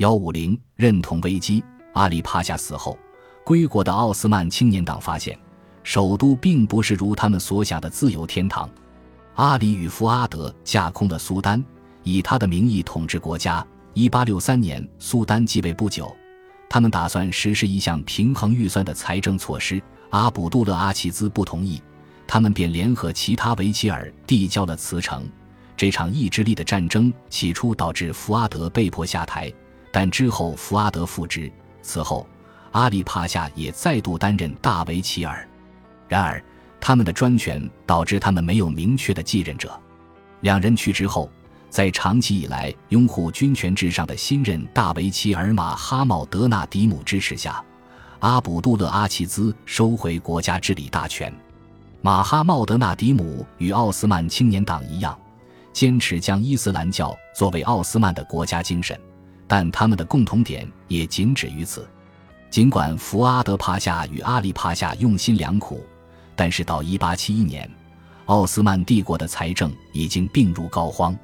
[0.00, 1.62] 幺五零认同危机。
[1.92, 2.98] 阿里帕夏死后，
[3.44, 5.38] 归国的奥斯曼青年党发现，
[5.82, 8.66] 首都并不是如他们所想的自由天堂。
[9.34, 11.62] 阿里与福阿德架空了苏丹，
[12.02, 13.64] 以他的名义统治国家。
[13.92, 16.10] 一八六三年，苏丹继位不久，
[16.66, 19.82] 他们打算实施一项平衡预算的财政措施。
[20.08, 21.78] 阿卜杜勒阿齐兹不同意，
[22.26, 25.28] 他们便联合其他维齐尔递交了辞呈。
[25.76, 29.52] 这场意志力的战争起初导致福阿德被迫下台，
[29.92, 31.50] 但之后福阿德复职。
[31.82, 32.26] 此后，
[32.72, 35.48] 阿里帕夏也再度担任大维齐尔。
[36.08, 36.42] 然而，
[36.80, 39.78] 他们的专权导致他们没有明确的继任者。
[40.40, 41.30] 两人去职后，
[41.68, 47.62] 在长期以来拥护军权至上的新任大维齐尔马哈茂德纳迪姆支持下，
[48.20, 51.32] 阿卜杜勒阿齐兹收回国家治理大权。
[52.02, 55.18] 马哈茂德纳迪姆与奥斯曼青年党一样，
[55.72, 58.98] 坚持将伊斯兰教作为奥斯曼的国家精神。
[59.50, 61.84] 但他们的共同点也仅止于此。
[62.48, 65.84] 尽管福阿德帕夏与阿里帕夏用心良苦，
[66.36, 67.70] 但是到1871年，
[68.26, 71.16] 奥斯曼帝国的财政已经病入膏肓。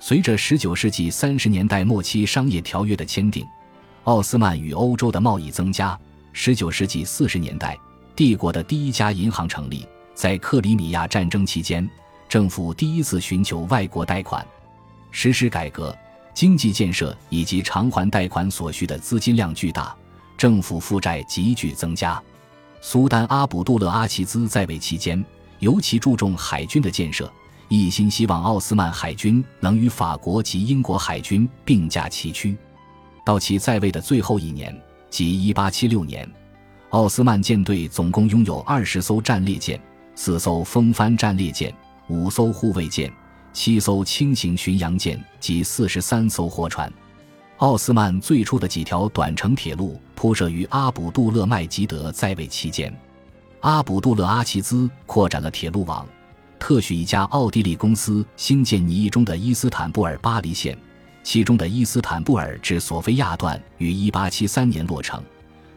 [0.00, 3.46] 随着19世纪30年代末期商业条约的签订，
[4.02, 5.96] 奥斯曼与欧洲的贸易增加。
[6.34, 7.78] 19世纪40年代，
[8.16, 9.86] 帝国的第一家银行成立。
[10.12, 11.88] 在克里米亚战争期间，
[12.28, 14.44] 政府第一次寻求外国贷款，
[15.12, 15.96] 实施改革。
[16.32, 19.94] 经济建设以及偿还贷款所需的资金量巨大，
[20.36, 22.20] 政府负债急剧增加。
[22.80, 25.22] 苏丹阿卜杜勒阿齐兹在位期间，
[25.58, 27.30] 尤其注重海军的建设，
[27.68, 32.56] 一心希望奥斯曼海军能与法国及英国海军并驾齐驱。
[33.22, 34.74] 到其在位的最后一年，
[35.10, 36.26] 即1876年，
[36.88, 39.78] 奥斯曼舰队总共拥有二十艘战列舰、
[40.14, 41.74] 四艘风帆战列舰、
[42.08, 43.12] 五艘护卫舰。
[43.52, 46.90] 七艘轻型巡洋舰及四十三艘货船，
[47.56, 52.96] 奥斯曼最初的几条短程铁路铺设于阿卜杜勒麦吉德在位期间。
[53.60, 56.06] 阿卜杜勒阿齐兹扩展了铁路网，
[56.58, 60.78] 特许一家奥地利公司兴建拟议中的伊斯坦布尔巴黎线，
[61.22, 65.22] 其中的伊斯坦布尔至索菲亚段于一八七三年落成，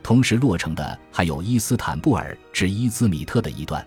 [0.04, 3.86] 同时落成的还有伊斯坦布尔至伊兹米特的一段。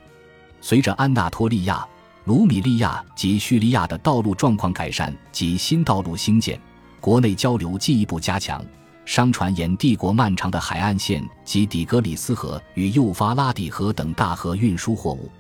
[0.61, 1.87] 随着安纳托利亚。
[2.26, 6.60] 卢米利亚及叙利亚的道路状况改善及新道路兴建，
[7.00, 8.64] 国内交流进一步加强，
[9.04, 15.31] 商船沿帝国漫长的海岸线及底格里斯河与幼发拉底河等大河运输货物。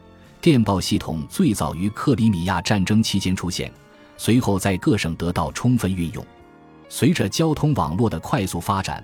[0.40, 3.68] 电报系统最早于克里米亚战争期间出现，
[4.16, 6.24] 随后在各省得到充分运用。
[6.88, 9.02] 随着交通网络的快速发展，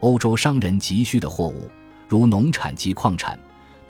[0.00, 1.70] 欧洲商人急需的货物，
[2.08, 3.38] 如农产及矿产。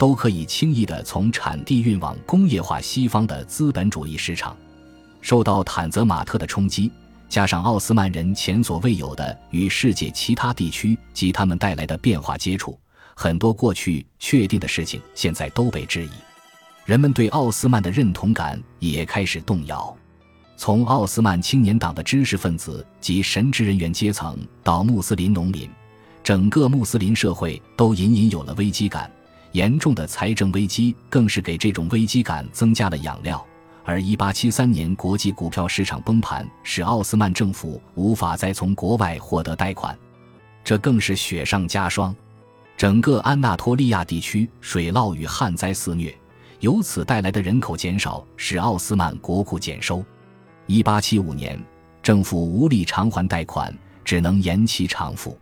[0.01, 4.57] 都可以轻易地从产地运往工业化西方的资本主义市场。
[5.21, 6.91] 受到坦泽马特的冲击，
[7.29, 12.75] 加上奥斯曼人前所未有的与世界其他地区及他们带来的变化接触，
[13.13, 16.09] 很多过去确定的事情现在都被质疑。
[16.83, 19.95] 人们对奥斯曼的认同感也开始动摇。
[20.57, 25.69] 从奥斯曼青年党的知识分子及神职人员阶层到穆斯林农民，
[26.23, 29.07] 整个穆斯林社会都隐隐有了危机感。
[29.51, 33.45] 严重的财政危机更是给这种危机感增加了养料，
[33.83, 39.97] 而1873年国际股票市场崩盘，使奥斯曼政府无法再从国外获得贷款，
[40.63, 42.15] 这更是雪上加霜。
[42.77, 46.15] 整个安纳托利亚地区水涝与旱灾肆虐，
[46.61, 50.03] 由此带来的人口减少使奥斯曼国库减收。
[50.67, 51.61] 1875年，
[52.01, 53.71] 政府无力偿还贷款，
[54.03, 55.37] 只能延期偿付。